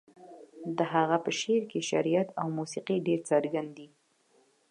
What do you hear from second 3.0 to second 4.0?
ډېر څرګند دي.